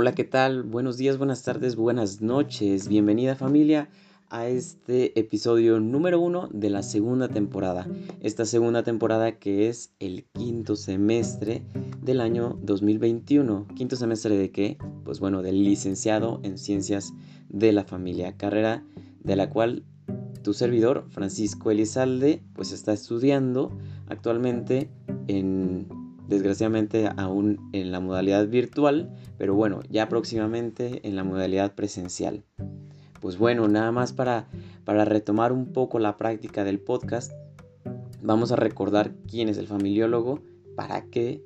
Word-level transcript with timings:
Hola, 0.00 0.14
¿qué 0.14 0.24
tal? 0.24 0.62
Buenos 0.62 0.96
días, 0.96 1.18
buenas 1.18 1.42
tardes, 1.42 1.76
buenas 1.76 2.22
noches. 2.22 2.88
Bienvenida 2.88 3.34
familia 3.34 3.90
a 4.30 4.48
este 4.48 5.20
episodio 5.20 5.78
número 5.78 6.20
uno 6.20 6.48
de 6.50 6.70
la 6.70 6.82
segunda 6.82 7.28
temporada. 7.28 7.86
Esta 8.22 8.46
segunda 8.46 8.82
temporada 8.82 9.38
que 9.38 9.68
es 9.68 9.92
el 10.00 10.24
quinto 10.32 10.74
semestre 10.76 11.64
del 12.00 12.22
año 12.22 12.58
2021. 12.62 13.66
¿Quinto 13.76 13.94
semestre 13.96 14.38
de 14.38 14.50
qué? 14.50 14.78
Pues 15.04 15.20
bueno, 15.20 15.42
del 15.42 15.64
licenciado 15.64 16.40
en 16.44 16.56
Ciencias 16.56 17.12
de 17.50 17.74
la 17.74 17.84
Familia, 17.84 18.38
carrera 18.38 18.82
de 19.22 19.36
la 19.36 19.50
cual 19.50 19.84
tu 20.42 20.54
servidor, 20.54 21.08
Francisco 21.10 21.70
Elizalde, 21.70 22.42
pues 22.54 22.72
está 22.72 22.94
estudiando 22.94 23.70
actualmente 24.08 24.88
en 25.28 25.99
desgraciadamente 26.30 27.10
aún 27.16 27.68
en 27.72 27.92
la 27.92 28.00
modalidad 28.00 28.48
virtual, 28.48 29.10
pero 29.36 29.54
bueno, 29.54 29.80
ya 29.90 30.08
próximamente 30.08 31.06
en 31.06 31.16
la 31.16 31.24
modalidad 31.24 31.74
presencial. 31.74 32.44
Pues 33.20 33.36
bueno, 33.36 33.68
nada 33.68 33.92
más 33.92 34.14
para, 34.14 34.48
para 34.84 35.04
retomar 35.04 35.52
un 35.52 35.72
poco 35.72 35.98
la 35.98 36.16
práctica 36.16 36.64
del 36.64 36.78
podcast, 36.78 37.32
vamos 38.22 38.52
a 38.52 38.56
recordar 38.56 39.12
quién 39.28 39.48
es 39.48 39.58
el 39.58 39.66
familiólogo, 39.66 40.40
para 40.76 41.02
qué 41.10 41.42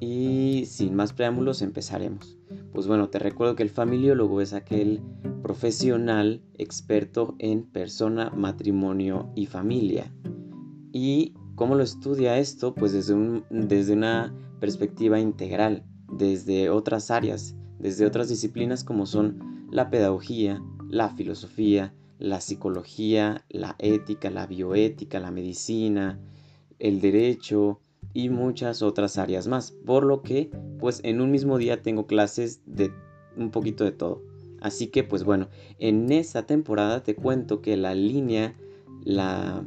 y 0.00 0.64
sin 0.66 0.96
más 0.96 1.12
preámbulos 1.12 1.62
empezaremos. 1.62 2.36
Pues 2.72 2.86
bueno, 2.88 3.08
te 3.10 3.20
recuerdo 3.20 3.54
que 3.54 3.62
el 3.62 3.70
familiólogo 3.70 4.40
es 4.40 4.52
aquel 4.52 5.00
profesional 5.42 6.42
experto 6.54 7.36
en 7.38 7.62
persona, 7.62 8.30
matrimonio 8.30 9.30
y 9.36 9.46
familia. 9.46 10.12
¿Y 10.92 11.34
cómo 11.54 11.74
lo 11.74 11.82
estudia 11.82 12.38
esto? 12.38 12.74
Pues 12.74 12.92
desde, 12.92 13.14
un, 13.14 13.44
desde 13.50 13.92
una 13.92 14.34
perspectiva 14.60 15.18
integral, 15.18 15.84
desde 16.10 16.70
otras 16.70 17.10
áreas, 17.10 17.54
desde 17.78 18.06
otras 18.06 18.28
disciplinas 18.28 18.84
como 18.84 19.06
son 19.06 19.66
la 19.70 19.90
pedagogía, 19.90 20.62
la 20.88 21.10
filosofía, 21.10 21.94
la 22.18 22.40
psicología, 22.40 23.44
la 23.48 23.76
ética, 23.78 24.30
la 24.30 24.46
bioética, 24.46 25.20
la 25.20 25.30
medicina, 25.30 26.20
el 26.78 27.00
derecho 27.00 27.80
y 28.12 28.28
muchas 28.28 28.82
otras 28.82 29.18
áreas 29.18 29.48
más. 29.48 29.72
Por 29.72 30.04
lo 30.04 30.22
que, 30.22 30.50
pues 30.78 31.00
en 31.02 31.20
un 31.20 31.30
mismo 31.30 31.58
día 31.58 31.82
tengo 31.82 32.06
clases 32.06 32.60
de 32.66 32.92
un 33.36 33.50
poquito 33.50 33.84
de 33.84 33.92
todo. 33.92 34.22
Así 34.60 34.86
que, 34.86 35.04
pues 35.04 35.24
bueno, 35.24 35.48
en 35.78 36.10
esta 36.10 36.46
temporada 36.46 37.02
te 37.02 37.14
cuento 37.14 37.60
que 37.60 37.76
la 37.76 37.94
línea, 37.94 38.56
la, 39.02 39.66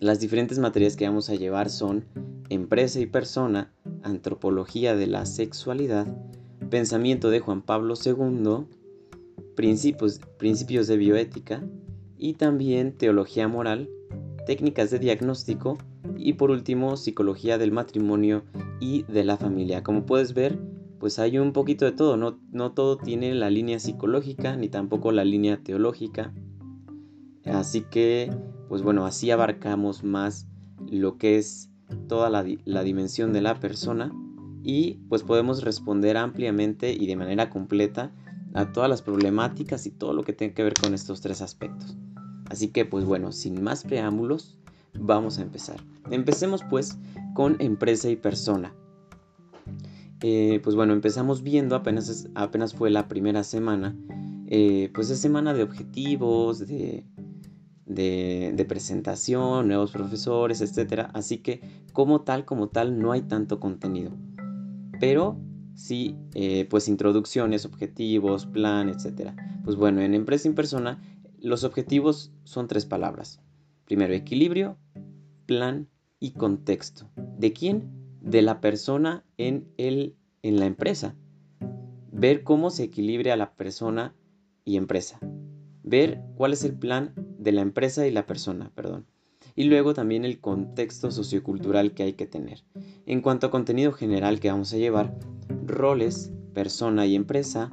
las 0.00 0.20
diferentes 0.20 0.58
materias 0.58 0.96
que 0.96 1.06
vamos 1.06 1.28
a 1.28 1.34
llevar 1.34 1.70
son 1.70 2.04
empresa 2.48 3.00
y 3.00 3.06
persona, 3.06 3.72
antropología 4.02 4.94
de 4.94 5.06
la 5.06 5.26
sexualidad, 5.26 6.06
pensamiento 6.70 7.30
de 7.30 7.40
Juan 7.40 7.62
Pablo 7.62 7.94
II, 8.04 8.66
principios, 9.56 10.20
principios 10.38 10.86
de 10.86 10.96
bioética 10.96 11.64
y 12.16 12.34
también 12.34 12.92
teología 12.92 13.48
moral, 13.48 13.90
técnicas 14.46 14.90
de 14.90 14.98
diagnóstico 14.98 15.78
y 16.16 16.34
por 16.34 16.50
último 16.50 16.96
psicología 16.96 17.58
del 17.58 17.72
matrimonio 17.72 18.44
y 18.80 19.02
de 19.04 19.24
la 19.24 19.36
familia. 19.36 19.82
Como 19.82 20.06
puedes 20.06 20.32
ver, 20.32 20.58
pues 20.98 21.18
hay 21.18 21.38
un 21.38 21.52
poquito 21.52 21.84
de 21.84 21.92
todo, 21.92 22.16
no, 22.16 22.38
no 22.52 22.72
todo 22.72 22.98
tiene 22.98 23.34
la 23.34 23.50
línea 23.50 23.78
psicológica 23.78 24.56
ni 24.56 24.68
tampoco 24.68 25.12
la 25.12 25.24
línea 25.24 25.62
teológica. 25.62 26.32
Así 27.44 27.82
que, 27.82 28.30
pues 28.68 28.82
bueno, 28.82 29.06
así 29.06 29.30
abarcamos 29.30 30.04
más 30.04 30.46
lo 30.90 31.18
que 31.18 31.36
es 31.36 31.70
toda 32.06 32.30
la, 32.30 32.44
la 32.64 32.82
dimensión 32.82 33.32
de 33.32 33.40
la 33.40 33.58
persona 33.58 34.12
y 34.62 34.94
pues 35.08 35.22
podemos 35.22 35.62
responder 35.62 36.16
ampliamente 36.16 36.92
y 36.92 37.06
de 37.06 37.16
manera 37.16 37.50
completa 37.50 38.12
a 38.54 38.72
todas 38.72 38.88
las 38.88 39.02
problemáticas 39.02 39.86
y 39.86 39.90
todo 39.90 40.12
lo 40.12 40.22
que 40.22 40.32
tiene 40.32 40.54
que 40.54 40.62
ver 40.62 40.74
con 40.74 40.94
estos 40.94 41.20
tres 41.20 41.40
aspectos. 41.42 41.96
Así 42.50 42.68
que 42.68 42.84
pues 42.84 43.04
bueno, 43.04 43.32
sin 43.32 43.62
más 43.62 43.84
preámbulos, 43.84 44.58
vamos 44.98 45.38
a 45.38 45.42
empezar. 45.42 45.76
Empecemos 46.10 46.62
pues 46.68 46.98
con 47.34 47.56
empresa 47.60 48.08
y 48.08 48.16
persona. 48.16 48.74
Eh, 50.20 50.60
pues 50.64 50.74
bueno, 50.74 50.94
empezamos 50.94 51.42
viendo, 51.42 51.76
apenas, 51.76 52.28
apenas 52.34 52.74
fue 52.74 52.90
la 52.90 53.06
primera 53.06 53.44
semana, 53.44 53.94
eh, 54.48 54.90
pues 54.92 55.10
es 55.10 55.20
semana 55.20 55.54
de 55.54 55.62
objetivos, 55.62 56.66
de, 56.66 57.04
de, 57.88 58.64
presentación, 58.68 59.68
nuevos 59.68 59.92
profesores, 59.92 60.60
etc. 60.60 61.08
Así 61.14 61.38
que 61.38 61.62
como 61.92 62.20
tal, 62.22 62.44
como 62.44 62.68
tal, 62.68 63.00
no 63.00 63.12
hay 63.12 63.22
tanto 63.22 63.58
contenido. 63.58 64.12
Pero 65.00 65.40
sí, 65.74 66.16
eh, 66.34 66.66
pues 66.68 66.88
introducciones, 66.88 67.64
objetivos, 67.64 68.46
plan, 68.46 68.88
etc. 68.88 69.32
Pues 69.64 69.76
bueno, 69.76 70.00
en 70.02 70.14
empresa 70.14 70.48
en 70.48 70.54
persona, 70.54 71.02
los 71.40 71.64
objetivos 71.64 72.32
son 72.44 72.68
tres 72.68 72.84
palabras. 72.84 73.40
Primero, 73.84 74.14
equilibrio, 74.14 74.76
plan 75.46 75.88
y 76.20 76.32
contexto. 76.32 77.10
¿De 77.38 77.52
quién? 77.52 77.90
De 78.20 78.42
la 78.42 78.60
persona 78.60 79.24
en, 79.38 79.68
el, 79.78 80.16
en 80.42 80.58
la 80.58 80.66
empresa. 80.66 81.16
Ver 82.12 82.42
cómo 82.42 82.70
se 82.70 82.84
equilibra 82.84 83.36
la 83.36 83.54
persona 83.54 84.14
y 84.64 84.76
empresa. 84.76 85.20
Ver 85.84 86.20
cuál 86.36 86.52
es 86.52 86.64
el 86.64 86.76
plan 86.76 87.14
de 87.38 87.52
la 87.52 87.62
empresa 87.62 88.06
y 88.06 88.10
la 88.10 88.26
persona, 88.26 88.70
perdón. 88.74 89.06
Y 89.54 89.64
luego 89.64 89.94
también 89.94 90.24
el 90.24 90.40
contexto 90.40 91.10
sociocultural 91.10 91.92
que 91.92 92.02
hay 92.02 92.12
que 92.12 92.26
tener. 92.26 92.64
En 93.06 93.22
cuanto 93.22 93.46
a 93.46 93.50
contenido 93.50 93.92
general 93.92 94.40
que 94.40 94.50
vamos 94.50 94.72
a 94.72 94.76
llevar, 94.76 95.18
roles, 95.64 96.32
persona 96.52 97.06
y 97.06 97.14
empresa, 97.14 97.72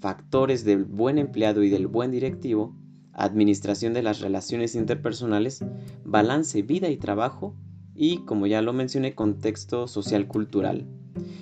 factores 0.00 0.64
del 0.64 0.84
buen 0.84 1.18
empleado 1.18 1.62
y 1.62 1.70
del 1.70 1.86
buen 1.86 2.10
directivo, 2.10 2.76
administración 3.12 3.94
de 3.94 4.02
las 4.02 4.20
relaciones 4.20 4.74
interpersonales, 4.74 5.64
balance 6.04 6.62
vida 6.62 6.90
y 6.90 6.96
trabajo 6.96 7.56
y, 7.94 8.18
como 8.18 8.46
ya 8.46 8.60
lo 8.60 8.72
mencioné, 8.72 9.14
contexto 9.14 9.88
social 9.88 10.28
cultural. 10.28 10.86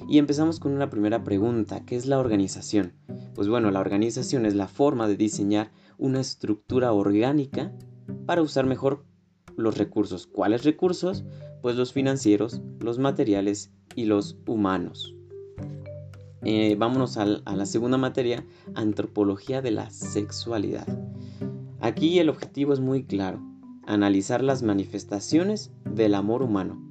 Y 0.09 0.19
empezamos 0.19 0.61
con 0.61 0.73
una 0.73 0.89
primera 0.89 1.25
pregunta, 1.25 1.85
¿qué 1.85 1.97
es 1.97 2.07
la 2.07 2.19
organización? 2.19 2.93
Pues 3.35 3.49
bueno, 3.49 3.71
la 3.73 3.81
organización 3.81 4.47
es 4.47 4.55
la 4.55 4.69
forma 4.69 5.09
de 5.09 5.17
diseñar 5.17 5.73
una 5.99 6.21
estructura 6.21 6.93
orgánica 6.93 7.73
para 8.27 8.43
usar 8.43 8.67
mejor 8.67 9.05
los 9.57 9.79
recursos. 9.79 10.27
¿Cuáles 10.27 10.65
recursos? 10.65 11.25
Pues 11.63 11.77
los 11.77 11.93
financieros, 11.93 12.61
los 12.81 12.99
materiales 12.99 13.73
y 13.95 14.05
los 14.05 14.39
humanos. 14.47 15.15
Eh, 16.43 16.77
vámonos 16.79 17.17
a, 17.17 17.25
la 17.25 17.67
segunda 17.67 17.97
materia, 17.97 18.45
antropología 18.75 19.63
de 19.63 19.71
la 19.71 19.89
sexualidad. 19.91 20.87
Aquí 21.81 22.19
el 22.19 22.29
objetivo 22.29 22.75
es 22.75 22.81
muy 22.81 23.05
claro, 23.05 23.41
analizar 23.87 24.43
las 24.43 24.63
manifestaciones 24.63 25.73
del 25.85 26.15
amor 26.15 26.43
humano 26.43 26.83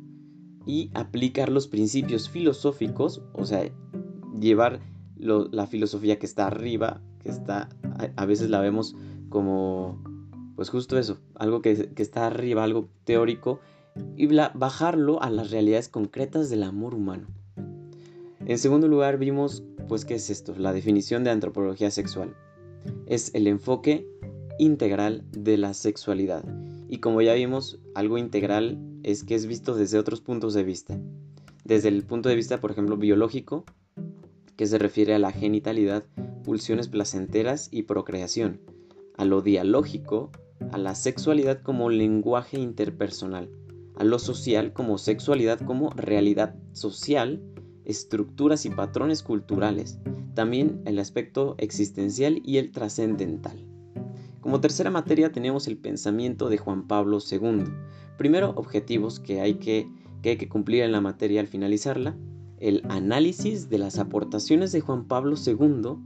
y 0.66 0.90
aplicar 0.94 1.50
los 1.50 1.68
principios 1.68 2.30
filosóficos, 2.30 3.22
o 3.34 3.46
sea, 3.46 3.72
llevar 4.40 4.80
la 5.18 5.68
filosofía 5.68 6.18
que 6.18 6.26
está 6.26 6.48
arriba, 6.48 7.02
que 7.20 7.30
está, 7.30 7.70
a, 8.16 8.26
veces 8.26 8.50
la 8.50 8.60
vemos 8.60 8.96
como, 9.30 10.04
pues 10.56 10.70
justo 10.70 10.98
eso, 10.98 11.18
algo 11.36 11.62
que, 11.62 11.90
que 11.94 12.04
está 12.04 12.28
arriba, 12.28 12.64
algo 12.64 12.90
teórico, 13.04 13.60
y 14.16 14.28
bajarlo 14.28 15.22
a 15.22 15.30
las 15.30 15.52
realidades 15.52 15.90
concretas 15.90 16.50
del 16.50 16.64
amor 16.64 16.96
humano. 16.96 17.28
En 18.46 18.58
segundo 18.58 18.88
lugar 18.88 19.18
vimos, 19.18 19.64
pues, 19.88 20.06
¿qué 20.06 20.16
es 20.16 20.30
esto? 20.30 20.54
La 20.58 20.74
definición 20.74 21.24
de 21.24 21.30
antropología 21.30 21.92
sexual. 21.92 22.36
Es 23.06 23.34
el 23.34 23.48
enfoque 23.48 24.08
integral 24.60 25.24
de 25.32 25.58
la 25.58 25.74
sexualidad. 25.74 26.44
Y 26.90 26.98
como 26.98 27.22
ya 27.22 27.34
vimos, 27.34 27.80
algo 27.96 28.18
integral 28.18 28.78
es 29.04 29.24
que 29.24 29.36
es 29.36 29.46
visto 29.46 29.76
desde 29.76 29.98
otros 29.98 30.22
puntos 30.22 30.54
de 30.54 30.64
vista. 30.64 31.00
Desde 31.64 31.90
el 31.90 32.04
punto 32.04 32.30
de 32.30 32.36
vista, 32.36 32.60
por 32.60 32.72
ejemplo, 32.72 32.98
biológico, 32.98 33.64
que 34.58 34.68
se 34.68 34.78
refiere 34.78 35.16
a 35.16 35.20
la 35.20 35.32
genitalidad, 35.32 36.04
pulsiones 36.44 36.88
placenteras 36.88 37.70
y 37.72 37.84
procreación. 37.84 38.62
A 39.18 39.26
lo 39.26 39.42
dialógico, 39.42 40.32
a 40.72 40.78
la 40.78 40.96
sexualidad 40.96 41.62
como 41.62 41.90
lenguaje 41.90 42.60
interpersonal. 42.60 43.50
A 43.96 44.04
lo 44.04 44.20
social 44.20 44.74
como 44.74 44.98
sexualidad 44.98 45.60
como 45.60 45.90
realidad 45.92 46.56
social 46.74 47.42
estructuras 47.86 48.66
y 48.66 48.70
patrones 48.70 49.24
culturales, 49.24 50.00
también 50.34 50.82
el 50.86 51.00
aspecto 51.00 51.56
existencial 51.58 52.42
y 52.44 52.58
el 52.58 52.72
trascendental. 52.72 53.66
Como 54.40 54.60
tercera 54.60 54.92
materia 54.92 55.32
tenemos 55.32 55.68
el 55.68 55.78
pensamiento 55.78 56.50
de 56.50 56.58
Juan 56.58 56.88
Pablo 56.88 57.20
II. 57.20 57.64
Primero, 58.18 58.52
objetivos 58.56 59.20
que 59.20 59.42
hay 59.42 59.56
que, 59.56 59.88
que 60.22 60.32
hay 60.32 60.38
que 60.38 60.50
cumplir 60.50 60.84
en 60.84 60.92
la 60.92 61.02
materia 61.02 61.40
al 61.40 61.48
finalizarla. 61.48 62.18
El 62.60 62.84
análisis 62.90 63.70
de 63.70 63.78
las 63.78 64.00
aportaciones 64.00 64.72
de 64.72 64.82
Juan 64.82 65.06
Pablo 65.06 65.36
II 65.38 65.98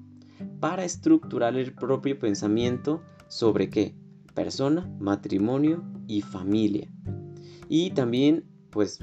para 0.60 0.84
estructurar 0.84 1.56
el 1.56 1.74
propio 1.74 2.18
pensamiento 2.18 3.02
sobre 3.28 3.70
qué? 3.70 3.96
Persona, 4.34 4.90
matrimonio 5.00 5.84
y 6.08 6.22
familia. 6.22 6.90
Y 7.70 7.92
también, 7.92 8.46
pues, 8.70 9.00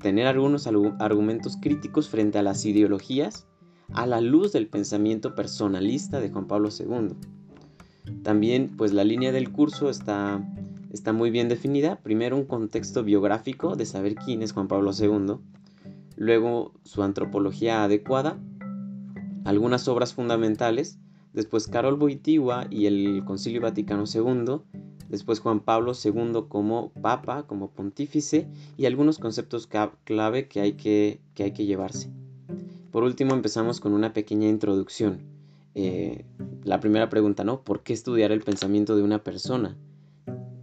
tener 0.00 0.26
algunos 0.26 0.66
argumentos 0.66 1.56
críticos 1.60 2.08
frente 2.08 2.38
a 2.38 2.42
las 2.42 2.64
ideologías, 2.64 3.46
a 3.92 4.06
la 4.06 4.20
luz 4.20 4.52
del 4.52 4.68
pensamiento 4.68 5.34
personalista 5.34 6.20
de 6.20 6.30
Juan 6.30 6.46
Pablo 6.46 6.68
II. 6.68 7.16
También 8.22 8.74
pues 8.76 8.92
la 8.92 9.04
línea 9.04 9.32
del 9.32 9.50
curso 9.50 9.88
está, 9.88 10.46
está 10.92 11.12
muy 11.12 11.30
bien 11.30 11.48
definida. 11.48 11.96
Primero 12.02 12.36
un 12.36 12.44
contexto 12.44 13.02
biográfico 13.02 13.76
de 13.76 13.86
saber 13.86 14.14
quién 14.14 14.42
es 14.42 14.52
Juan 14.52 14.68
Pablo 14.68 14.90
II. 14.98 15.36
Luego 16.16 16.72
su 16.84 17.02
antropología 17.02 17.84
adecuada. 17.84 18.38
Algunas 19.44 19.86
obras 19.88 20.14
fundamentales. 20.14 20.98
Después 21.32 21.68
Carol 21.68 21.96
Boitigua 21.96 22.66
y 22.70 22.86
el 22.86 23.22
Concilio 23.24 23.60
Vaticano 23.60 24.04
II. 24.12 24.62
Después 25.08 25.40
Juan 25.40 25.60
Pablo 25.60 25.92
II 25.92 26.44
como 26.48 26.92
papa, 26.92 27.46
como 27.46 27.70
pontífice. 27.70 28.48
Y 28.76 28.86
algunos 28.86 29.18
conceptos 29.18 29.68
clave 30.04 30.48
que 30.48 30.60
hay 30.60 30.72
que, 30.72 31.20
que, 31.34 31.44
hay 31.44 31.52
que 31.52 31.66
llevarse. 31.66 32.10
Por 32.90 33.02
último 33.02 33.34
empezamos 33.34 33.80
con 33.80 33.92
una 33.92 34.12
pequeña 34.12 34.48
introducción. 34.48 35.20
Eh, 35.74 36.24
la 36.62 36.80
primera 36.80 37.08
pregunta, 37.10 37.44
¿no? 37.44 37.62
¿Por 37.62 37.82
qué 37.82 37.92
estudiar 37.92 38.32
el 38.32 38.40
pensamiento 38.40 38.96
de 38.96 39.02
una 39.02 39.22
persona? 39.24 39.76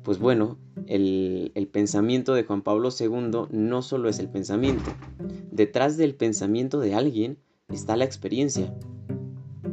Pues 0.04 0.18
bueno, 0.18 0.58
el, 0.88 1.52
el, 1.54 1.68
pensamiento 1.68 2.34
de 2.34 2.44
Juan 2.44 2.64
Pablo 2.64 2.90
II 2.98 3.48
no 3.52 3.82
solo 3.82 4.10
es 4.10 4.18
el 4.20 4.30
pensamiento. 4.30 4.90
Detrás 5.52 5.98
del 5.98 6.16
pensamiento 6.16 6.80
de 6.80 6.96
alguien 6.96 7.38
está 7.72 7.96
la 7.96 8.06
experiencia. 8.06 8.74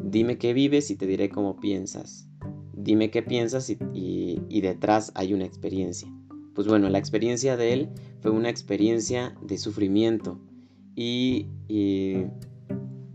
Dime 0.04 0.38
qué 0.38 0.52
vives 0.52 0.90
y 0.90 0.96
te 0.96 1.06
diré 1.06 1.28
cómo 1.28 1.60
piensas. 1.60 2.28
Dime 2.72 3.10
qué 3.10 3.22
piensas 3.22 3.70
y, 3.70 3.78
y 4.48 4.60
detrás 4.60 5.12
hay 5.14 5.34
una 5.34 5.44
experiencia. 5.44 6.08
Pues 6.54 6.66
bueno, 6.66 6.88
la 6.88 6.98
experiencia 6.98 7.56
de 7.56 7.72
él 7.72 7.88
fue 8.20 8.30
una 8.30 8.48
experiencia 8.48 9.36
de 9.42 9.58
sufrimiento 9.58 10.40
y, 10.94 11.46
y 11.68 12.24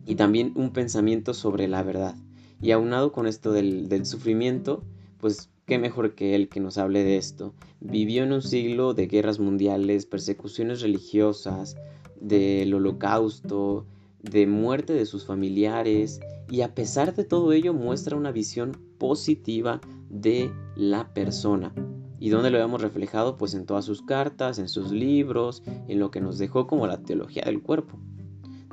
y 0.05 0.15
también 0.15 0.53
un 0.55 0.71
pensamiento 0.71 1.33
sobre 1.33 1.67
la 1.67 1.83
verdad. 1.83 2.15
Y 2.61 2.71
aunado 2.71 3.11
con 3.11 3.27
esto 3.27 3.51
del, 3.51 4.05
sufrimiento, 4.05 4.83
pues 5.19 5.49
qué 5.65 5.77
mejor 5.77 6.15
que 6.15 6.35
él 6.35 6.49
que 6.49 6.59
nos 6.59 6.77
hable 6.77 7.03
de 7.03 7.17
esto. 7.17 7.53
Vivió 7.79 8.23
en 8.23 8.33
un 8.33 8.41
siglo 8.41 8.93
de 8.93 9.07
guerras 9.07 9.39
mundiales, 9.39 10.05
persecuciones 10.05 10.81
religiosas, 10.81 11.75
del 12.19 12.73
holocausto, 12.73 13.85
de 14.23 14.47
muerte 14.47 14.93
de 14.93 15.05
sus 15.05 15.25
familiares, 15.25 16.19
y 16.49 16.61
a 16.61 16.73
pesar 16.73 17.13
de 17.13 17.23
todo 17.23 17.51
ello 17.51 17.73
muestra 17.73 18.17
una 18.17 18.31
visión 18.31 18.71
positiva 18.97 19.81
de 20.09 20.51
la 20.75 21.13
persona. 21.13 21.73
¿Y 22.19 22.29
dónde 22.29 22.51
lo 22.51 22.59
hemos 22.59 22.81
reflejado? 22.81 23.37
Pues 23.37 23.53
en 23.53 23.65
todas 23.65 23.83
sus 23.83 24.01
cartas, 24.01 24.57
en 24.57 24.69
sus 24.69 24.91
libros, 24.91 25.61
en 25.87 25.99
lo 25.99 26.09
que 26.09 26.21
nos 26.21 26.37
dejó 26.37 26.67
como 26.67 26.87
la 26.87 27.01
teología 27.01 27.43
del 27.45 27.61
cuerpo. 27.61 27.99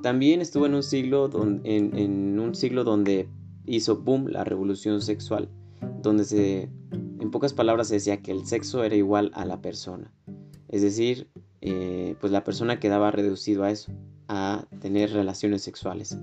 También 0.03 0.41
estuvo 0.41 0.67
en 0.67 0.75
un 0.75 0.85
siglo, 0.85 1.29
donde, 1.29 1.77
en, 1.77 2.39
un 2.39 2.55
siglo 2.55 2.85
donde 2.85 3.29
hizo 3.67 3.97
boom 3.97 4.29
la 4.29 4.45
revolución 4.45 5.03
sexual, 5.03 5.49
donde 6.01 6.25
se, 6.25 6.71
en 6.93 7.31
pocas 7.31 7.53
palabras 7.53 7.89
se 7.89 7.95
decía 7.95 8.23
que 8.23 8.31
el 8.31 8.47
sexo 8.47 8.85
era 8.85 8.95
igual 8.95 9.31
a 9.35 9.45
la 9.45 9.61
persona. 9.61 10.13
Es 10.69 10.83
decir, 10.83 11.29
eh, 11.61 12.15
pues 12.21 12.33
la 12.33 12.45
persona 12.45 12.79
quedaba 12.79 13.11
reducido 13.11 13.65
a 13.65 13.71
eso, 13.71 13.93
a 14.31 14.65
tener 14.81 15.13
relaciones 15.13 15.63
sexuales. 15.63 16.17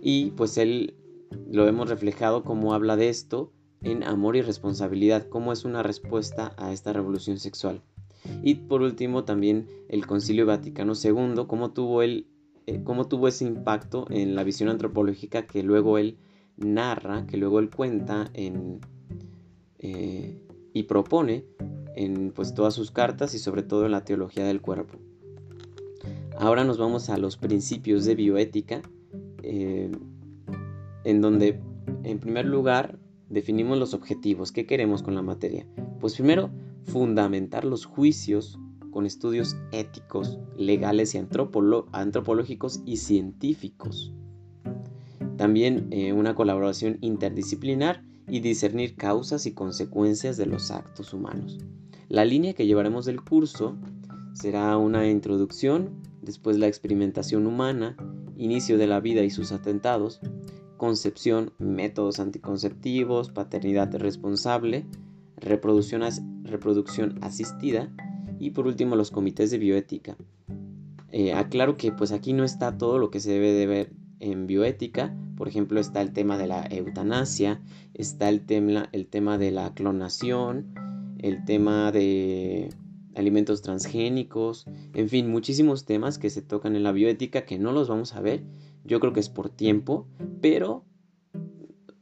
Y 0.00 0.30
pues 0.30 0.56
él 0.58 0.94
lo 1.50 1.66
hemos 1.66 1.88
reflejado 1.88 2.44
como 2.44 2.72
habla 2.72 2.96
de 2.96 3.08
esto 3.08 3.52
en 3.82 4.04
Amor 4.04 4.36
y 4.36 4.42
Responsabilidad, 4.42 5.28
como 5.28 5.52
es 5.52 5.64
una 5.64 5.82
respuesta 5.82 6.54
a 6.56 6.72
esta 6.72 6.92
revolución 6.92 7.38
sexual. 7.38 7.82
Y 8.44 8.54
por 8.54 8.82
último 8.82 9.24
también 9.24 9.66
el 9.88 10.06
Concilio 10.06 10.46
Vaticano 10.46 10.92
II, 10.94 11.46
cómo 11.48 11.72
tuvo 11.72 12.02
él 12.02 12.28
eh, 12.66 12.82
cómo 12.84 13.08
tuvo 13.08 13.28
ese 13.28 13.46
impacto 13.46 14.06
en 14.10 14.34
la 14.34 14.44
visión 14.44 14.68
antropológica 14.68 15.46
que 15.46 15.62
luego 15.62 15.96
él 15.96 16.18
narra, 16.58 17.26
que 17.26 17.38
luego 17.38 17.60
él 17.60 17.70
cuenta 17.70 18.30
en, 18.34 18.80
eh, 19.78 20.38
y 20.74 20.82
propone 20.82 21.46
en 21.96 22.30
pues, 22.30 22.52
todas 22.52 22.74
sus 22.74 22.90
cartas 22.90 23.34
y 23.34 23.38
sobre 23.38 23.62
todo 23.62 23.86
en 23.86 23.92
la 23.92 24.04
teología 24.04 24.44
del 24.44 24.60
cuerpo. 24.60 24.98
Ahora 26.40 26.62
nos 26.62 26.78
vamos 26.78 27.10
a 27.10 27.18
los 27.18 27.36
principios 27.36 28.04
de 28.04 28.14
bioética, 28.14 28.80
eh, 29.42 29.90
en 31.02 31.20
donde 31.20 31.60
en 32.04 32.20
primer 32.20 32.46
lugar 32.46 32.96
definimos 33.28 33.76
los 33.76 33.92
objetivos, 33.92 34.52
qué 34.52 34.64
queremos 34.64 35.02
con 35.02 35.16
la 35.16 35.22
materia. 35.22 35.66
Pues 35.98 36.14
primero, 36.14 36.50
fundamentar 36.84 37.64
los 37.64 37.86
juicios 37.86 38.56
con 38.92 39.04
estudios 39.04 39.56
éticos, 39.72 40.38
legales 40.56 41.12
y 41.16 41.18
antropológicos 41.18 42.82
y 42.86 42.98
científicos. 42.98 44.12
También 45.36 45.88
eh, 45.90 46.12
una 46.12 46.36
colaboración 46.36 46.98
interdisciplinar 47.00 48.04
y 48.28 48.38
discernir 48.38 48.94
causas 48.94 49.44
y 49.46 49.54
consecuencias 49.54 50.36
de 50.36 50.46
los 50.46 50.70
actos 50.70 51.12
humanos. 51.12 51.58
La 52.08 52.24
línea 52.24 52.54
que 52.54 52.66
llevaremos 52.66 53.06
del 53.06 53.20
curso 53.22 53.76
será 54.34 54.76
una 54.76 55.08
introducción, 55.08 56.06
después 56.28 56.58
la 56.58 56.66
experimentación 56.66 57.46
humana, 57.46 57.96
inicio 58.36 58.76
de 58.76 58.86
la 58.86 59.00
vida 59.00 59.22
y 59.22 59.30
sus 59.30 59.50
atentados, 59.50 60.20
concepción, 60.76 61.54
métodos 61.58 62.20
anticonceptivos, 62.20 63.30
paternidad 63.30 63.94
responsable, 63.96 64.84
reproducción, 65.38 66.02
reproducción 66.44 67.18
asistida, 67.22 67.90
y 68.38 68.50
por 68.50 68.66
último 68.66 68.94
los 68.94 69.10
comités 69.10 69.50
de 69.50 69.56
bioética. 69.56 70.18
Eh, 71.12 71.32
aclaro 71.32 71.78
que 71.78 71.92
pues 71.92 72.12
aquí 72.12 72.34
no 72.34 72.44
está 72.44 72.76
todo 72.76 72.98
lo 72.98 73.10
que 73.10 73.20
se 73.20 73.32
debe 73.32 73.52
de 73.52 73.66
ver 73.66 73.92
en 74.20 74.46
bioética. 74.46 75.16
Por 75.34 75.48
ejemplo, 75.48 75.80
está 75.80 76.02
el 76.02 76.12
tema 76.12 76.36
de 76.36 76.46
la 76.46 76.66
eutanasia, 76.66 77.62
está 77.94 78.28
el 78.28 78.42
el 78.92 79.06
tema 79.06 79.38
de 79.38 79.50
la 79.50 79.72
clonación, 79.72 80.74
el 81.20 81.46
tema 81.46 81.90
de 81.90 82.68
alimentos 83.18 83.62
transgénicos, 83.62 84.66
en 84.94 85.08
fin, 85.08 85.30
muchísimos 85.30 85.84
temas 85.84 86.18
que 86.18 86.30
se 86.30 86.42
tocan 86.42 86.76
en 86.76 86.82
la 86.82 86.92
bioética 86.92 87.44
que 87.44 87.58
no 87.58 87.72
los 87.72 87.88
vamos 87.88 88.14
a 88.14 88.20
ver. 88.20 88.44
Yo 88.84 89.00
creo 89.00 89.12
que 89.12 89.20
es 89.20 89.28
por 89.28 89.48
tiempo, 89.50 90.06
pero 90.40 90.84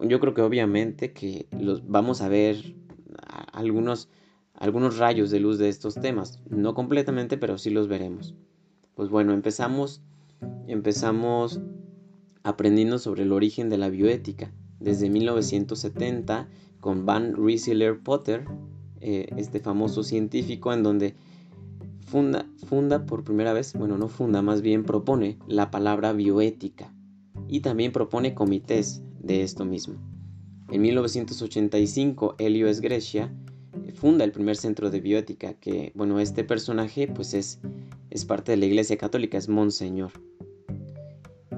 yo 0.01 0.21
creo 0.21 0.35
que 0.35 0.43
obviamente 0.43 1.13
que 1.13 1.47
los 1.51 1.89
vamos 1.89 2.21
a 2.21 2.29
ver 2.29 2.77
algunos 3.53 4.09
algunos 4.59 4.99
rayos 4.99 5.31
de 5.31 5.41
luz 5.41 5.59
de 5.59 5.69
estos 5.69 5.95
temas. 5.95 6.41
No 6.49 6.75
completamente, 6.75 7.37
pero 7.37 7.59
sí 7.59 7.71
los 7.71 7.89
veremos. 7.89 8.35
Pues 8.95 9.11
bueno, 9.11 9.33
empezamos, 9.33 10.03
empezamos 10.67 11.61
aprendiendo 12.43 12.99
sobre 12.99 13.25
el 13.25 13.33
origen 13.33 13.69
de 13.69 13.79
la 13.79 13.91
bioética. 13.91 14.53
Desde 14.81 15.11
1970 15.11 16.49
con 16.81 17.07
Van 17.07 17.35
Rensselaer 17.35 17.99
Potter, 17.99 18.47
eh, 19.07 19.29
este 19.37 19.61
famoso 19.61 20.03
científico 20.03 20.73
en 20.73 20.83
donde 20.83 21.15
funda, 22.07 22.45
funda 22.67 23.07
por 23.07 23.23
primera 23.23 23.53
vez, 23.53 23.73
bueno, 23.75 23.97
no 23.99 24.09
funda, 24.09 24.43
más 24.43 24.63
bien 24.63 24.83
propone 24.83 25.39
la 25.47 25.71
palabra 25.71 26.13
bioética 26.13 26.93
y 27.47 27.61
también 27.61 27.93
propone 27.93 28.35
comités 28.35 29.03
de 29.21 29.43
esto 29.43 29.65
mismo. 29.65 29.95
En 30.73 30.83
1985, 30.83 32.35
Helio 32.39 32.67
Grecia 32.81 33.33
funda 33.95 34.25
el 34.25 34.33
primer 34.33 34.57
centro 34.57 34.91
de 34.91 35.01
bioética, 35.01 35.55
que, 35.55 35.93
bueno, 35.95 36.19
este 36.19 36.43
personaje 36.43 37.07
pues 37.07 37.33
es, 37.33 37.61
es 38.11 38.25
parte 38.25 38.51
de 38.51 38.57
la 38.57 38.67
Iglesia 38.67 38.97
Católica, 38.97 39.39
es 39.39 39.49
Monseñor. 39.49 40.11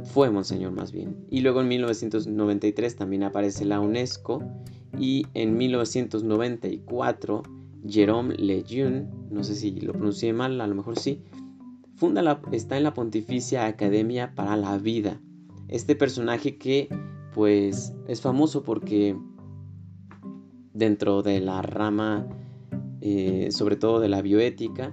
Fue 0.05 0.31
Monseñor 0.31 0.73
más 0.73 0.93
bien. 0.93 1.17
Y 1.31 1.41
luego 1.41 1.61
en 1.61 1.69
1993 1.69 2.97
también 2.97 3.23
aparece 3.23 3.65
la 3.65 3.81
UNESCO 3.81 4.43
y 4.99 5.27
en 5.35 5.57
1994 5.57 7.43
Jerome 7.87 8.35
Lejeune, 8.37 9.07
no 9.31 9.45
sé 9.45 9.55
si 9.55 9.73
lo 9.81 9.93
pronuncié 9.93 10.33
mal, 10.33 10.61
a 10.61 10.67
lo 10.67 10.75
mejor 10.75 10.99
sí, 10.99 11.23
funda 11.95 12.23
la, 12.23 12.41
está 12.53 12.77
en 12.77 12.85
la 12.85 12.95
Pontificia 12.95 13.67
Academia 13.67 14.35
para 14.35 14.57
la 14.57 14.79
Vida. 14.79 15.21
Este 15.69 15.95
personaje 15.95 16.57
que 16.57 16.89
pues 17.35 17.93
es 18.07 18.21
famoso 18.21 18.63
porque 18.63 19.17
dentro 20.73 21.23
de 21.23 21.41
la 21.41 21.63
rama, 21.63 22.27
eh, 23.01 23.49
sobre 23.51 23.77
todo 23.77 24.01
de 24.01 24.09
la 24.09 24.23
bioética, 24.23 24.93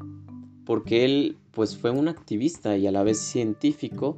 porque 0.66 1.06
él 1.06 1.38
pues 1.52 1.78
fue 1.78 1.92
un 1.92 2.08
activista 2.08 2.76
y 2.78 2.88
a 2.88 2.92
la 2.92 3.04
vez 3.04 3.20
científico 3.20 4.18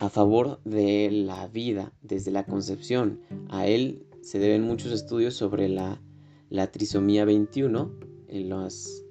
a 0.00 0.08
favor 0.08 0.60
de 0.64 1.10
la 1.10 1.46
vida 1.46 1.92
desde 2.02 2.30
la 2.30 2.44
concepción. 2.44 3.20
A 3.48 3.66
él 3.66 4.06
se 4.22 4.38
deben 4.38 4.62
muchos 4.62 4.92
estudios 4.92 5.34
sobre 5.34 5.68
la, 5.68 6.00
trisomía 6.72 7.24
21 7.24 7.92
en 8.28 8.48
las, 8.48 9.04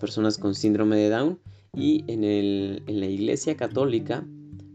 personas 0.00 0.38
con 0.38 0.54
síndrome 0.54 0.96
de 0.96 1.10
Down 1.10 1.38
y 1.74 2.04
en, 2.08 2.24
en 2.24 3.00
la 3.00 3.06
Iglesia 3.06 3.56
Católica 3.56 4.26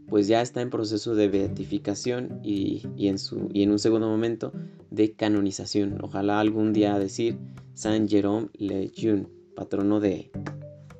pues 0.08 0.28
ya 0.28 0.40
está 0.40 0.60
en 0.60 0.70
proceso 0.70 1.14
de 1.14 1.28
beatificación 1.28 2.40
y, 2.42 2.82
en, 2.96 3.18
su, 3.18 3.48
y 3.52 3.62
en 3.62 3.72
un 3.72 3.78
segundo 3.78 4.06
momento 4.06 4.52
de 4.90 5.12
canonización. 5.14 5.98
Ojalá 6.02 6.40
algún 6.40 6.72
día 6.72 6.98
decir 6.98 7.38
San 7.74 8.08
Jerome 8.08 8.48
Le 8.54 8.88
Jeune, 8.94 9.26
patrono 9.56 10.00
de, 10.00 10.30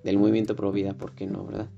del 0.03 0.19
movimiento 0.19 0.57
Pro 0.57 0.73
Vida, 0.73 0.95
¿por 0.95 1.15
qué 1.15 1.27
no, 1.27 1.47
verdad? 1.47 1.71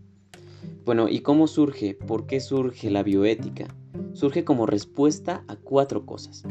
Bueno, 0.88 1.06
¿y 1.10 1.20
cómo 1.20 1.48
surge? 1.48 1.92
¿Por 1.92 2.24
qué 2.24 2.40
surge 2.40 2.90
la 2.90 3.02
bioética? 3.02 3.66
Surge 4.14 4.46
como 4.46 4.64
respuesta 4.64 5.44
a 5.46 5.56
cuatro 5.56 6.06
cosas. 6.06 6.44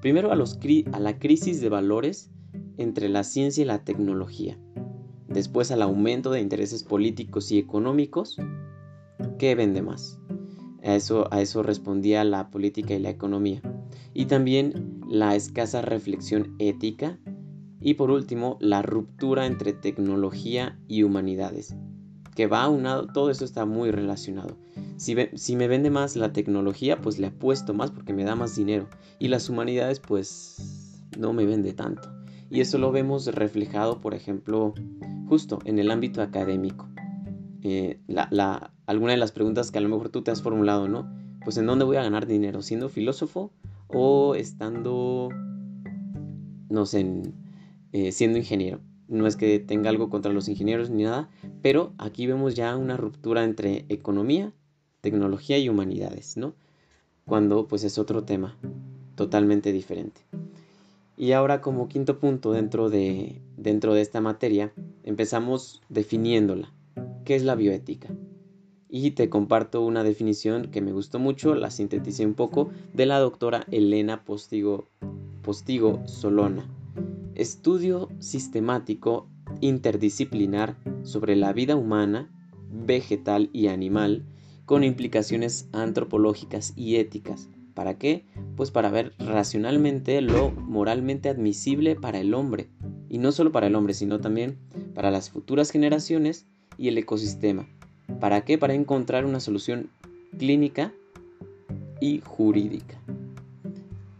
Primero 0.00 0.30
a, 0.30 0.36
la 0.36 1.18
crisis 1.18 1.60
de 1.60 1.68
valores 1.68 2.30
entre 2.76 3.08
la 3.08 3.24
ciencia 3.24 3.62
y 3.62 3.64
la 3.64 3.82
tecnología. 3.82 4.56
Después 5.26 5.72
al 5.72 5.82
aumento 5.82 6.30
de 6.30 6.40
intereses 6.40 6.84
políticos 6.84 7.50
y 7.50 7.58
económicos. 7.58 8.36
¿Qué 9.40 9.56
vende 9.56 9.82
más? 9.82 10.20
A 10.84 10.94
eso 10.94 11.62
respondía 11.64 12.22
la 12.22 12.48
política 12.48 12.94
y 12.94 13.00
la 13.00 13.10
economía. 13.10 13.60
Y 14.14 14.26
también 14.26 15.00
la 15.08 15.34
escasa 15.34 15.82
reflexión 15.82 16.54
ética. 16.60 17.18
Y 17.80 17.94
por 17.94 18.12
último, 18.12 18.56
la 18.60 18.82
ruptura 18.82 19.46
entre 19.46 19.72
tecnología 19.72 20.78
y 20.86 21.02
humanidades. 21.02 21.74
Que 22.34 22.46
va 22.46 22.62
aunado, 22.62 23.06
todo 23.06 23.30
eso 23.30 23.44
está 23.44 23.66
muy 23.66 23.90
relacionado. 23.90 24.56
Si, 24.96 25.16
si 25.34 25.56
me 25.56 25.68
vende 25.68 25.90
más 25.90 26.16
la 26.16 26.32
tecnología, 26.32 27.00
pues 27.00 27.18
le 27.18 27.28
apuesto 27.28 27.74
más 27.74 27.90
porque 27.90 28.12
me 28.12 28.24
da 28.24 28.34
más 28.34 28.56
dinero. 28.56 28.88
Y 29.18 29.28
las 29.28 29.48
humanidades, 29.48 30.00
pues 30.00 31.02
no 31.18 31.32
me 31.32 31.44
vende 31.44 31.72
tanto. 31.72 32.08
Y 32.50 32.60
eso 32.60 32.78
lo 32.78 32.90
vemos 32.90 33.26
reflejado, 33.26 34.00
por 34.00 34.14
ejemplo, 34.14 34.74
justo 35.28 35.60
en 35.64 35.78
el 35.78 35.90
ámbito 35.90 36.20
académico. 36.20 36.88
Eh, 37.62 38.00
la, 38.08 38.72
alguna 38.86 39.12
de 39.12 39.18
las 39.18 39.32
preguntas 39.32 39.70
que 39.70 39.78
a 39.78 39.80
lo 39.80 39.88
mejor 39.88 40.08
tú 40.08 40.22
te 40.22 40.32
has 40.32 40.42
formulado, 40.42 40.88
¿no? 40.88 41.08
Pues 41.44 41.56
en 41.56 41.66
dónde 41.66 41.84
voy 41.84 41.96
a 41.96 42.02
ganar 42.02 42.26
dinero, 42.26 42.60
siendo 42.60 42.88
filósofo 42.88 43.52
o 43.86 44.34
estando, 44.34 45.28
no 46.68 46.86
sé, 46.86 47.22
eh, 47.92 48.12
siendo 48.12 48.38
ingeniero. 48.38 48.80
No 49.10 49.26
es 49.26 49.34
que 49.34 49.58
tenga 49.58 49.90
algo 49.90 50.08
contra 50.08 50.32
los 50.32 50.48
ingenieros 50.48 50.88
ni 50.88 51.02
nada, 51.02 51.28
pero 51.62 51.92
aquí 51.98 52.28
vemos 52.28 52.54
ya 52.54 52.76
una 52.76 52.96
ruptura 52.96 53.42
entre 53.42 53.84
economía, 53.88 54.52
tecnología 55.00 55.58
y 55.58 55.68
humanidades, 55.68 56.36
¿no? 56.36 56.54
Cuando 57.26 57.66
pues 57.66 57.82
es 57.82 57.98
otro 57.98 58.22
tema 58.22 58.56
totalmente 59.16 59.72
diferente. 59.72 60.22
Y 61.16 61.32
ahora 61.32 61.60
como 61.60 61.88
quinto 61.88 62.20
punto 62.20 62.52
dentro 62.52 62.88
de, 62.88 63.42
dentro 63.56 63.94
de 63.94 64.00
esta 64.00 64.20
materia, 64.20 64.72
empezamos 65.02 65.82
definiéndola. 65.88 66.72
¿Qué 67.24 67.34
es 67.34 67.42
la 67.42 67.56
bioética? 67.56 68.08
Y 68.88 69.10
te 69.10 69.28
comparto 69.28 69.82
una 69.82 70.04
definición 70.04 70.70
que 70.70 70.80
me 70.80 70.92
gustó 70.92 71.18
mucho, 71.18 71.56
la 71.56 71.70
sinteticé 71.70 72.24
un 72.24 72.34
poco, 72.34 72.70
de 72.94 73.06
la 73.06 73.18
doctora 73.18 73.66
Elena 73.72 74.24
Postigo, 74.24 74.88
Postigo 75.42 76.00
Solona. 76.06 76.64
Estudio 77.40 78.10
sistemático 78.18 79.26
interdisciplinar 79.62 80.76
sobre 81.04 81.36
la 81.36 81.54
vida 81.54 81.74
humana, 81.74 82.28
vegetal 82.70 83.48
y 83.54 83.68
animal, 83.68 84.26
con 84.66 84.84
implicaciones 84.84 85.66
antropológicas 85.72 86.74
y 86.76 86.96
éticas 86.96 87.48
¿Para 87.72 87.96
qué? 87.96 88.26
Pues 88.56 88.70
para 88.70 88.90
ver 88.90 89.14
racionalmente 89.18 90.20
lo 90.20 90.50
moralmente 90.50 91.30
admisible 91.30 91.96
para 91.96 92.18
el 92.18 92.34
hombre. 92.34 92.68
Y 93.08 93.16
no 93.16 93.32
solo 93.32 93.52
para 93.52 93.68
el 93.68 93.74
hombre, 93.74 93.94
sino 93.94 94.20
también 94.20 94.58
para 94.94 95.10
las 95.10 95.30
futuras 95.30 95.70
generaciones 95.70 96.44
y 96.76 96.88
el 96.88 96.98
ecosistema. 96.98 97.66
¿Para 98.20 98.42
qué? 98.42 98.58
Para 98.58 98.74
encontrar 98.74 99.24
una 99.24 99.40
solución 99.40 99.88
clínica 100.36 100.92
y 102.02 102.20
jurídica. 102.22 103.00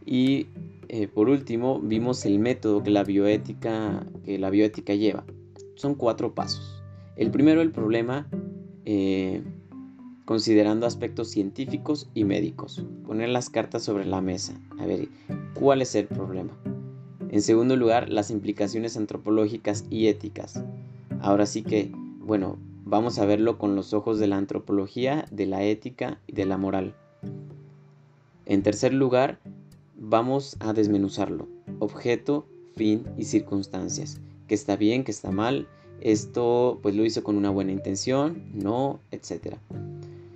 Y 0.06 0.46
eh, 0.92 1.06
por 1.06 1.28
último, 1.28 1.78
vimos 1.80 2.26
el 2.26 2.40
método 2.40 2.82
que 2.82 2.90
la 2.90 3.04
bioética, 3.04 4.04
que 4.24 4.40
la 4.40 4.50
bioética 4.50 4.92
lleva. 4.92 5.24
Son 5.76 5.94
cuatro 5.94 6.34
pasos. 6.34 6.82
El 7.14 7.30
primero, 7.30 7.60
el 7.62 7.70
problema 7.70 8.28
eh, 8.84 9.40
considerando 10.24 10.86
aspectos 10.86 11.30
científicos 11.30 12.10
y 12.12 12.24
médicos. 12.24 12.84
Poner 13.06 13.28
las 13.28 13.50
cartas 13.50 13.84
sobre 13.84 14.04
la 14.04 14.20
mesa. 14.20 14.60
A 14.80 14.86
ver, 14.86 15.08
¿cuál 15.54 15.80
es 15.80 15.94
el 15.94 16.08
problema? 16.08 16.58
En 17.28 17.42
segundo 17.42 17.76
lugar, 17.76 18.08
las 18.08 18.32
implicaciones 18.32 18.96
antropológicas 18.96 19.84
y 19.90 20.08
éticas. 20.08 20.64
Ahora 21.20 21.46
sí 21.46 21.62
que, 21.62 21.92
bueno, 22.18 22.58
vamos 22.84 23.20
a 23.20 23.26
verlo 23.26 23.58
con 23.58 23.76
los 23.76 23.94
ojos 23.94 24.18
de 24.18 24.26
la 24.26 24.38
antropología, 24.38 25.26
de 25.30 25.46
la 25.46 25.62
ética 25.62 26.20
y 26.26 26.32
de 26.32 26.46
la 26.46 26.56
moral. 26.56 26.96
En 28.44 28.64
tercer 28.64 28.92
lugar, 28.92 29.38
vamos 30.00 30.56
a 30.58 30.72
desmenuzarlo. 30.72 31.46
Objeto, 31.78 32.46
fin 32.74 33.04
y 33.16 33.24
circunstancias. 33.24 34.18
¿Qué 34.48 34.54
está 34.54 34.74
bien, 34.74 35.04
qué 35.04 35.12
está 35.12 35.30
mal? 35.30 35.68
Esto 36.00 36.80
pues 36.82 36.96
lo 36.96 37.04
hizo 37.04 37.22
con 37.22 37.36
una 37.36 37.50
buena 37.50 37.72
intención, 37.72 38.42
no, 38.54 38.98
etcétera. 39.10 39.58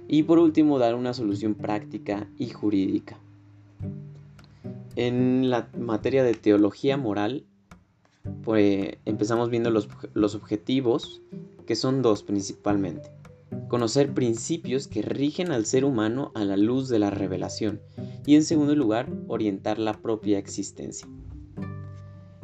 Y 0.07 0.23
por 0.25 0.39
último, 0.39 0.79
dar 0.79 0.95
una 0.95 1.15
solución 1.15 1.55
práctica 1.55 2.29
y 2.39 2.51
jurídica. 2.51 3.19
En 4.95 5.51
la 5.51 5.69
materia 5.77 6.23
de 6.23 6.35
teología 6.35 6.97
moral, 6.97 7.45
pues 8.45 8.99
empezamos 9.07 9.51
viendo 9.51 9.71
los, 9.71 9.89
los 10.13 10.35
objetivos, 10.35 11.23
que 11.67 11.75
son 11.75 12.03
dos 12.03 12.23
principalmente. 12.23 13.11
Conocer 13.69 14.13
principios 14.13 14.87
que 14.89 15.03
rigen 15.03 15.51
al 15.51 15.67
ser 15.67 15.85
humano 15.85 16.33
a 16.35 16.45
la 16.45 16.57
luz 16.57 16.89
de 16.89 16.99
la 16.99 17.11
revelación. 17.11 17.81
Y 18.27 18.37
en 18.37 18.45
segundo 18.45 18.75
lugar, 18.75 19.09
orientar 19.27 19.79
la 19.79 19.95
propia 19.95 20.39
existencia. 20.39 21.09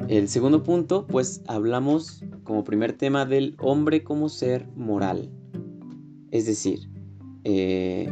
El 0.07 0.27
segundo 0.27 0.63
punto, 0.63 1.07
pues 1.07 1.41
hablamos 1.47 2.23
como 2.43 2.63
primer 2.63 2.93
tema 2.93 3.25
del 3.25 3.55
hombre 3.59 4.03
como 4.03 4.29
ser 4.29 4.67
moral. 4.75 5.29
Es 6.31 6.45
decir, 6.45 6.89
eh, 7.43 8.11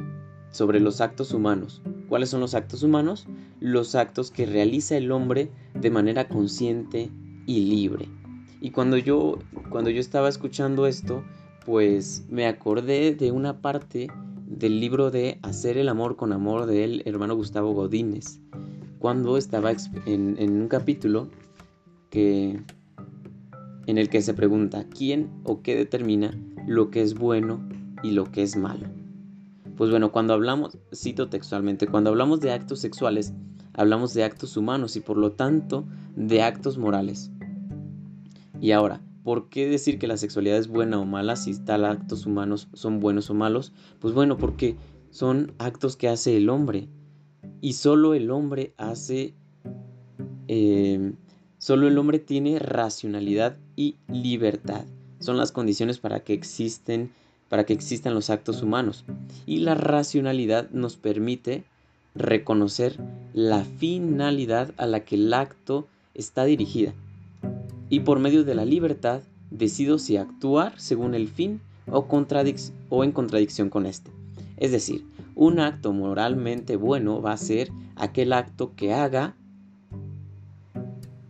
sobre 0.52 0.80
los 0.80 1.02
actos 1.02 1.34
humanos. 1.34 1.82
¿Cuáles 2.08 2.30
son 2.30 2.40
los 2.40 2.56
actos 2.56 2.84
humanos? 2.84 3.28
Los 3.60 3.96
actos 3.96 4.32
que 4.32 4.46
realiza 4.46 4.98
el 4.98 5.12
hombre 5.12 5.52
de 5.74 5.90
manera 5.92 6.28
consciente 6.28 7.12
y 7.46 7.66
libre. 7.66 8.08
Y 8.62 8.72
cuando 8.72 8.98
yo, 8.98 9.40
cuando 9.70 9.90
yo 9.90 10.00
estaba 10.00 10.30
escuchando 10.30 10.88
esto, 10.88 11.24
pues 11.70 12.26
me 12.30 12.48
acordé 12.48 13.14
de 13.14 13.32
una 13.32 13.62
parte 13.62 14.08
del 14.48 14.80
libro 14.80 15.12
de 15.12 15.38
Hacer 15.44 15.78
el 15.78 15.88
amor 15.88 16.16
con 16.16 16.34
amor 16.34 16.66
del 16.66 17.04
hermano 17.06 17.36
Gustavo 17.36 17.74
Godínez, 17.74 18.40
cuando 18.98 19.38
estaba 19.38 19.70
en, 20.08 20.36
en 20.40 20.62
un 20.62 20.68
capítulo 20.68 21.30
que, 22.10 22.60
en 23.86 23.98
el 24.00 24.10
que 24.10 24.24
se 24.24 24.34
pregunta 24.34 24.88
quién 24.90 25.30
o 25.44 25.62
qué 25.62 25.76
determina 25.76 26.36
lo 26.66 26.90
que 26.90 27.04
es 27.04 27.14
bueno 27.14 27.60
y 28.02 28.14
lo 28.14 28.32
que 28.32 28.42
es 28.42 28.58
malo. 28.58 28.88
Pues 29.78 29.92
bueno, 29.92 30.12
cuando 30.12 30.34
hablamos, 30.34 30.76
cito 30.92 31.30
textualmente, 31.30 31.86
cuando 31.86 32.10
hablamos 32.10 32.40
de 32.40 32.52
actos 32.52 32.80
sexuales, 32.80 33.32
hablamos 33.74 34.16
de 34.16 34.24
actos 34.24 34.58
humanos 34.58 34.96
y 34.96 35.02
por 35.02 35.18
lo 35.18 35.34
tanto 35.34 35.86
de 36.16 36.42
actos 36.42 36.80
morales. 36.80 37.30
Y 38.60 38.72
ahora, 38.72 39.02
¿por 39.24 39.50
qué 39.50 39.68
decir 39.68 40.00
que 40.00 40.08
la 40.08 40.18
sexualidad 40.18 40.58
es 40.58 40.68
buena 40.68 41.00
o 41.00 41.06
mala 41.06 41.36
si 41.36 41.58
tal 41.60 41.86
actos 41.86 42.26
humanos 42.26 42.68
son 42.74 43.00
buenos 43.00 43.30
o 43.30 43.34
malos? 43.34 43.74
Pues 44.00 44.14
bueno, 44.14 44.38
porque 44.38 44.76
son 45.12 45.54
actos 45.58 45.96
que 45.96 46.10
hace 46.10 46.38
el 46.38 46.50
hombre. 46.50 46.88
Y 47.62 47.74
solo 47.74 48.14
el 48.14 48.32
hombre 48.32 48.74
hace... 48.78 49.34
Eh, 50.48 51.14
solo 51.58 51.88
el 51.88 51.98
hombre 51.98 52.20
tiene 52.20 52.60
racionalidad 52.60 53.58
y 53.76 53.98
libertad. 54.08 54.86
Son 55.20 55.38
las 55.38 55.52
condiciones 55.52 56.00
para 56.00 56.22
que 56.22 56.34
existen 56.34 57.12
para 57.50 57.66
que 57.66 57.74
existan 57.74 58.14
los 58.14 58.30
actos 58.30 58.62
humanos. 58.62 59.04
Y 59.46 59.58
la 59.58 59.74
racionalidad 59.74 60.70
nos 60.70 60.96
permite 60.96 61.66
reconocer 62.16 62.98
la 63.34 63.64
finalidad 63.64 64.72
a 64.78 64.86
la 64.86 65.04
que 65.04 65.16
el 65.16 65.34
acto 65.34 65.88
está 66.14 66.46
dirigida. 66.46 66.94
Y 67.90 68.02
por 68.02 68.20
medio 68.20 68.44
de 68.44 68.56
la 68.56 68.66
libertad 68.66 69.22
decido 69.52 69.98
si 69.98 70.18
actuar 70.18 70.80
según 70.80 71.16
el 71.16 71.28
fin 71.28 71.62
o, 71.88 72.06
o 72.90 73.04
en 73.04 73.12
contradicción 73.12 73.70
con 73.70 73.86
este. 73.86 74.12
Es 74.58 74.72
decir, 74.72 75.06
un 75.36 75.60
acto 75.60 75.94
moralmente 75.94 76.76
bueno 76.76 77.22
va 77.22 77.32
a 77.34 77.38
ser 77.38 77.72
aquel 77.96 78.34
acto 78.34 78.74
que 78.76 78.94
haga 78.94 79.36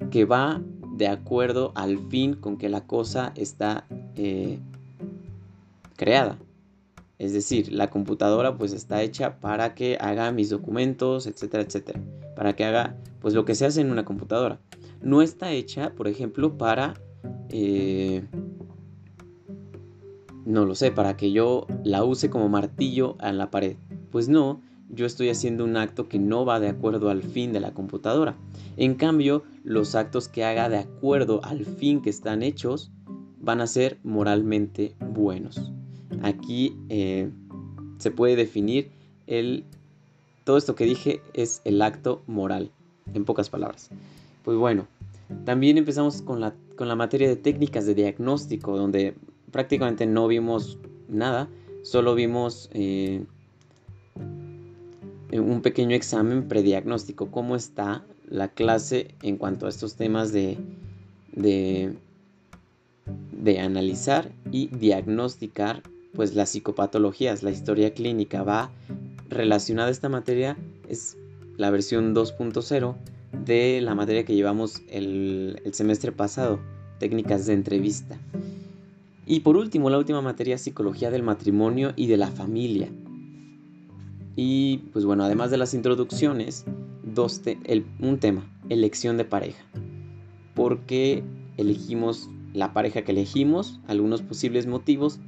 que 0.10 0.26
va 0.26 0.62
de 0.96 1.08
acuerdo 1.08 1.72
al 1.76 1.98
fin 2.10 2.34
con 2.34 2.58
que 2.58 2.70
la 2.70 2.86
cosa 2.86 3.32
está 3.36 3.86
eh, 4.16 4.60
creada. 5.96 6.38
Es 7.20 7.34
decir, 7.34 7.72
la 7.72 7.90
computadora 7.90 8.58
pues 8.58 8.74
está 8.74 9.02
hecha 9.02 9.40
para 9.40 9.76
que 9.76 9.98
haga 10.00 10.32
mis 10.32 10.50
documentos, 10.50 11.28
etcétera, 11.28 11.64
etcétera. 11.64 12.02
Para 12.36 12.56
que 12.56 12.66
haga 12.66 12.96
pues 13.22 13.34
lo 13.34 13.46
que 13.46 13.56
se 13.56 13.66
hace 13.66 13.82
en 13.82 13.92
una 13.92 14.06
computadora. 14.06 14.60
No 15.02 15.22
está 15.22 15.52
hecha, 15.52 15.94
por 15.96 16.08
ejemplo, 16.08 16.58
para... 16.58 16.96
Eh, 17.50 18.24
no 20.46 20.66
lo 20.66 20.76
sé, 20.76 20.92
para 20.92 21.16
que 21.16 21.32
yo 21.32 21.68
la 21.84 22.04
use 22.04 22.30
como 22.30 22.50
martillo 22.50 23.18
en 23.22 23.38
la 23.38 23.52
pared. 23.52 23.76
Pues 24.12 24.30
no, 24.30 24.62
yo 24.90 25.06
estoy 25.06 25.30
haciendo 25.30 25.64
un 25.64 25.78
acto 25.78 26.08
que 26.10 26.20
no 26.20 26.46
va 26.46 26.60
de 26.60 26.70
acuerdo 26.70 27.10
al 27.10 27.22
fin 27.22 27.54
de 27.54 27.60
la 27.60 27.74
computadora. 27.74 28.36
En 28.76 28.96
cambio, 28.96 29.44
los 29.64 29.96
actos 29.96 30.28
que 30.28 30.44
haga 30.44 30.70
de 30.70 30.80
acuerdo 30.80 31.42
al 31.44 31.66
fin 31.66 32.02
que 32.02 32.10
están 32.10 32.42
hechos 32.42 32.92
van 33.40 33.62
a 33.62 33.68
ser 33.68 34.00
moralmente 34.04 34.96
buenos. 35.00 35.72
Aquí 36.24 36.76
eh, 36.90 37.30
se 38.00 38.12
puede 38.12 38.36
definir 38.36 38.92
el... 39.28 39.66
Todo 40.44 40.58
esto 40.58 40.74
que 40.74 40.86
dije 40.86 41.22
es 41.34 41.62
el 41.64 41.82
acto 41.82 42.24
moral, 42.26 42.72
en 43.14 43.26
pocas 43.26 43.50
palabras. 43.50 43.92
Pues 44.44 44.58
bueno, 44.58 44.88
también 45.46 45.78
empezamos 45.78 46.22
con 46.22 46.40
la, 46.40 46.54
con 46.76 46.88
la 46.88 46.96
materia 46.96 47.28
de 47.28 47.36
técnicas 47.36 47.86
de 47.86 47.94
diagnóstico, 47.94 48.78
donde 48.78 49.16
prácticamente 49.52 50.06
no 50.06 50.28
vimos 50.28 50.78
nada, 51.08 51.50
solo 51.84 52.16
vimos 52.16 52.70
eh, 52.74 53.24
un 55.32 55.62
pequeño 55.62 55.96
examen 55.96 56.48
prediagnóstico, 56.48 57.32
cómo 57.32 57.56
está 57.56 58.04
la 58.28 58.48
clase 58.50 59.16
en 59.22 59.38
cuanto 59.38 59.66
a 59.66 59.70
estos 59.70 59.96
temas 59.96 60.32
de, 60.32 60.58
de, 61.32 61.94
de 63.32 63.60
analizar 63.60 64.32
y 64.52 64.68
diagnosticar 64.68 65.84
pues 66.14 66.34
las 66.34 66.50
psicopatologías, 66.50 67.44
la 67.44 67.52
historia 67.52 67.94
clínica 67.94 68.44
va 68.44 68.72
relacionada 69.30 69.90
a 69.90 69.92
esta 69.92 70.10
materia, 70.10 70.58
es 70.88 71.18
la 71.58 71.70
versión 71.70 72.16
2.0 72.16 72.96
de 73.50 73.82
la 73.82 73.96
materia 73.96 74.24
que 74.24 74.36
llevamos 74.36 74.84
el, 74.88 75.60
semestre 75.74 76.12
pasado, 76.12 76.60
técnicas 77.00 77.48
de 77.48 77.54
entrevista. 77.54 78.18
Y 79.26 79.42
por 79.42 79.58
último, 79.58 79.90
la 79.90 79.98
última 79.98 80.22
materia, 80.22 80.58
psicología 80.58 81.10
del 81.12 81.24
matrimonio 81.24 81.92
y 81.96 82.08
de 82.08 82.18
la 82.18 82.28
familia. 82.28 82.90
Y 84.36 84.78
pues 84.94 85.04
bueno, 85.04 85.24
además 85.24 85.52
de 85.52 85.58
las 85.58 85.74
introducciones, 85.74 86.66
dos 87.04 87.42
un 88.00 88.20
tema, 88.20 88.50
elección 88.70 89.18
de 89.18 89.26
pareja. 89.26 89.64
¿Por 90.54 90.82
qué 90.82 91.24
elegimos 91.58 92.30
la 92.54 92.72
pareja 92.74 93.02
que 93.02 93.12
elegimos? 93.12 93.80
Algunos 93.88 94.22
posibles 94.22 94.68
motivos 94.68 95.20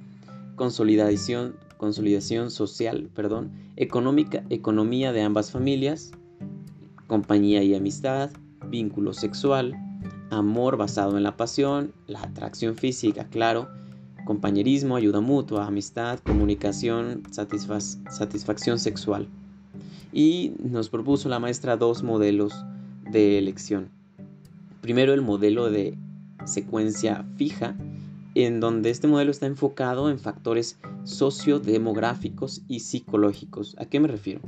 consolidación, 0.55 1.55
consolidación 1.77 2.51
social, 2.51 3.09
perdón, 3.15 3.51
económica, 3.77 4.43
economía 4.51 5.11
de 5.11 5.23
ambas 5.23 5.49
familias, 5.49 6.11
compañía 7.11 7.61
y 7.61 7.75
amistad, 7.75 8.29
vínculo 8.69 9.11
sexual, 9.11 9.75
amor 10.29 10.77
basado 10.77 11.17
en 11.17 11.23
la 11.23 11.35
pasión, 11.35 11.91
la 12.07 12.21
atracción 12.21 12.77
física, 12.77 13.27
claro, 13.27 13.67
compañerismo, 14.23 14.95
ayuda 14.95 15.19
mutua, 15.19 15.67
amistad, 15.67 16.19
comunicación, 16.19 17.23
satisfacción 17.31 18.79
sexual. 18.79 19.27
Y 20.13 20.53
nos 20.63 20.87
propuso 20.87 21.27
la 21.27 21.39
maestra 21.39 21.75
dos 21.75 22.01
modelos 22.01 22.63
de 23.11 23.37
elección. 23.37 23.89
Primero 24.79 25.13
el 25.13 25.21
modelo 25.21 25.69
de 25.69 25.97
secuencia 26.45 27.25
fija, 27.35 27.75
en 28.35 28.61
donde 28.61 28.89
este 28.89 29.09
modelo 29.09 29.31
está 29.31 29.47
enfocado 29.47 30.09
en 30.09 30.17
factores 30.17 30.79
sociodemográficos 31.03 32.61
y 32.69 32.79
psicológicos. 32.79 33.75
¿A 33.79 33.85
qué 33.85 33.99
me 33.99 34.07
refiero? 34.07 34.39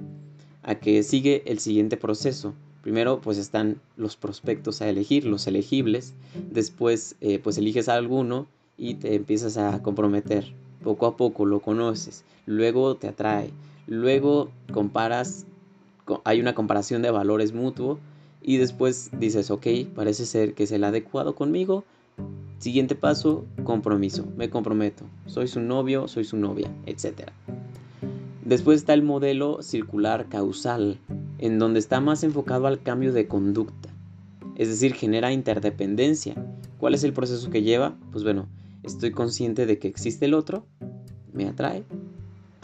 A 0.64 0.76
que 0.76 1.04
sigue 1.04 1.44
el 1.46 1.60
siguiente 1.60 1.98
proceso. 1.98 2.54
Primero, 2.82 3.22
pues 3.22 3.38
están 3.38 3.82
los 3.96 4.18
prospectos 4.18 4.82
a 4.82 4.90
elegir, 4.90 5.26
los 5.26 5.48
elegibles. 5.48 6.14
Después, 6.52 7.16
eh, 7.22 7.40
pues 7.40 7.58
eliges 7.58 7.90
a 7.90 7.96
alguno 7.96 8.48
y 8.78 8.96
te 8.96 9.16
empiezas 9.16 9.58
a 9.58 9.82
comprometer. 9.82 10.54
Poco 10.84 11.06
a 11.06 11.16
poco 11.16 11.46
lo 11.46 11.60
conoces. 11.60 12.24
Luego 12.46 12.96
te 12.96 13.08
atrae. 13.08 13.52
Luego 13.88 14.50
comparas, 14.72 15.46
hay 16.24 16.40
una 16.40 16.56
comparación 16.56 17.02
de 17.02 17.12
valores 17.12 17.54
mutuo. 17.54 18.00
Y 18.42 18.58
después 18.58 19.10
dices, 19.18 19.52
ok, 19.52 19.68
parece 19.96 20.26
ser 20.26 20.54
que 20.54 20.64
es 20.64 20.72
el 20.72 20.84
adecuado 20.84 21.36
conmigo, 21.36 21.86
Siguiente 22.60 22.96
paso, 22.96 23.46
compromiso. 23.64 24.26
Me 24.38 24.50
comprometo. 24.50 25.04
Soy 25.26 25.48
su 25.48 25.60
novio, 25.60 26.08
soy 26.08 26.24
su 26.24 26.38
novia, 26.38 26.72
etc. 26.86 27.32
Después 28.46 28.80
está 28.80 28.94
el 28.94 29.04
modelo 29.04 29.62
circular 29.62 30.28
causal, 30.28 31.00
en 31.38 31.60
donde 31.60 31.80
está 31.80 32.02
más 32.02 32.24
enfocado 32.24 32.68
al 32.68 32.82
cambio 32.82 33.14
de 33.14 33.28
conducta. 33.28 33.90
Es 34.56 34.68
decir, 34.68 34.94
genera 34.94 35.32
interdependencia. 35.32 36.36
¿Cuál 36.78 36.94
es 36.94 37.04
el 37.04 37.14
proceso 37.14 37.50
que 37.50 37.64
lleva? 37.64 37.96
Pues 38.12 38.24
bueno, 38.24 38.48
estoy 38.84 39.12
consciente 39.12 39.66
de 39.66 39.80
que 39.80 39.88
existe 39.88 40.26
el 40.26 40.34
otro, 40.34 40.66
me 41.32 41.46
atrae, 41.46 41.86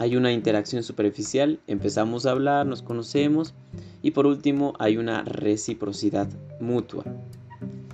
hay 0.00 0.16
una 0.16 0.32
interacción 0.32 0.82
superficial, 0.82 1.60
empezamos 1.66 2.24
a 2.24 2.30
hablar, 2.30 2.66
nos 2.66 2.80
conocemos 2.80 3.54
y 4.00 4.12
por 4.12 4.26
último 4.26 4.72
hay 4.78 4.96
una 4.96 5.24
reciprocidad 5.24 6.26
mutua. 6.58 7.04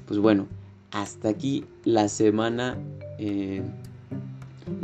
Pues 0.07 0.21
bueno, 0.21 0.47
hasta 0.93 1.29
aquí 1.29 1.65
la 1.85 2.09
semana 2.09 2.79
eh, 3.19 3.63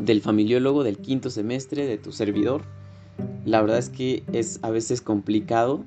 del 0.03 0.21
familiólogo 0.21 0.83
del 0.83 0.99
quinto 0.99 1.31
semestre 1.31 1.87
de 1.87 1.97
tu 1.97 2.11
servidor. 2.11 2.63
La 3.45 3.61
verdad 3.61 3.79
es 3.79 3.89
que 3.89 4.23
es 4.33 4.59
a 4.63 4.71
veces 4.71 5.01
complicado 5.01 5.85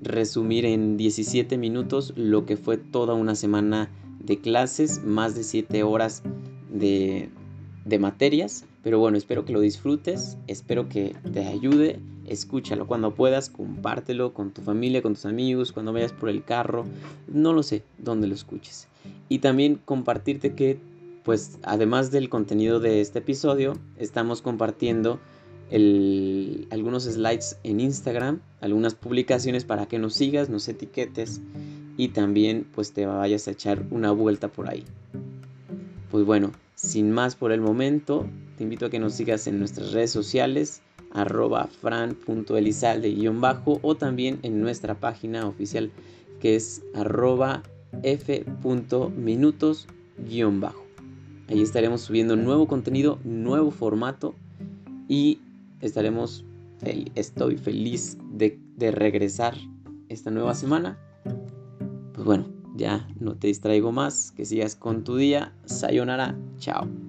resumir 0.00 0.64
en 0.66 0.96
17 0.96 1.56
minutos 1.58 2.12
lo 2.16 2.44
que 2.44 2.56
fue 2.56 2.76
toda 2.76 3.14
una 3.14 3.34
semana 3.34 3.88
de 4.18 4.38
clases, 4.38 5.02
más 5.04 5.34
de 5.34 5.44
7 5.44 5.82
horas 5.82 6.22
de, 6.70 7.30
de 7.84 7.98
materias. 7.98 8.64
Pero 8.82 8.98
bueno, 8.98 9.16
espero 9.18 9.44
que 9.44 9.52
lo 9.52 9.60
disfrutes, 9.60 10.36
espero 10.46 10.88
que 10.88 11.16
te 11.32 11.44
ayude. 11.46 11.98
Escúchalo 12.26 12.86
cuando 12.86 13.14
puedas, 13.14 13.50
compártelo 13.50 14.32
con 14.32 14.50
tu 14.50 14.62
familia, 14.62 15.02
con 15.02 15.14
tus 15.14 15.26
amigos, 15.26 15.72
cuando 15.72 15.92
vayas 15.92 16.12
por 16.12 16.28
el 16.28 16.44
carro, 16.44 16.84
no 17.28 17.52
lo 17.52 17.62
sé, 17.62 17.82
dónde 17.98 18.26
lo 18.26 18.34
escuches. 18.34 18.88
Y 19.28 19.38
también 19.38 19.80
compartirte 19.84 20.54
que, 20.54 20.78
pues, 21.24 21.58
además 21.62 22.10
del 22.10 22.28
contenido 22.28 22.80
de 22.80 23.00
este 23.00 23.20
episodio, 23.20 23.76
estamos 23.96 24.42
compartiendo 24.42 25.20
algunos 25.70 27.04
slides 27.04 27.58
en 27.64 27.80
Instagram, 27.80 28.40
algunas 28.60 28.94
publicaciones 28.94 29.64
para 29.64 29.86
que 29.86 29.98
nos 29.98 30.14
sigas, 30.14 30.48
nos 30.48 30.68
etiquetes 30.68 31.40
y 31.96 32.08
también 32.08 32.66
pues 32.74 32.92
te 32.92 33.06
vayas 33.06 33.48
a 33.48 33.52
echar 33.52 33.84
una 33.90 34.12
vuelta 34.12 34.48
por 34.48 34.68
ahí. 34.68 34.84
Pues 36.10 36.24
bueno, 36.24 36.52
sin 36.74 37.10
más 37.10 37.34
por 37.34 37.52
el 37.52 37.60
momento, 37.60 38.26
te 38.56 38.64
invito 38.64 38.86
a 38.86 38.90
que 38.90 38.98
nos 38.98 39.14
sigas 39.14 39.46
en 39.46 39.58
nuestras 39.58 39.92
redes 39.92 40.10
sociales, 40.10 40.80
arroba 41.12 41.66
fran.elizalde-bajo 41.66 43.80
o 43.82 43.94
también 43.96 44.38
en 44.42 44.60
nuestra 44.60 44.94
página 44.94 45.46
oficial 45.46 45.90
que 46.40 46.56
es 46.56 46.82
arroba 46.94 47.62
f.minutos-bajo. 48.02 50.86
Ahí 51.48 51.62
estaremos 51.62 52.02
subiendo 52.02 52.36
nuevo 52.36 52.66
contenido, 52.66 53.18
nuevo 53.24 53.70
formato 53.70 54.34
y 55.08 55.38
estaremos, 55.86 56.44
estoy 57.14 57.56
feliz 57.56 58.18
de, 58.32 58.58
de 58.76 58.90
regresar 58.90 59.54
esta 60.08 60.30
nueva 60.30 60.54
semana. 60.54 60.98
Pues 62.12 62.24
bueno, 62.24 62.46
ya 62.76 63.06
no 63.18 63.36
te 63.36 63.48
distraigo 63.48 63.92
más, 63.92 64.32
que 64.32 64.44
sigas 64.44 64.76
con 64.76 65.04
tu 65.04 65.16
día. 65.16 65.54
Sayonara, 65.64 66.38
chao. 66.58 67.05